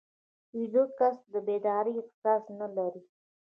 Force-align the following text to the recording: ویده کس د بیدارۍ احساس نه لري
ویده 0.57 0.83
کس 0.97 1.17
د 1.33 1.35
بیدارۍ 1.47 1.93
احساس 2.01 2.43
نه 2.59 2.67
لري 2.75 3.03